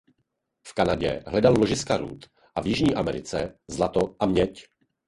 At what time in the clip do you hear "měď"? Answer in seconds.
4.25-4.63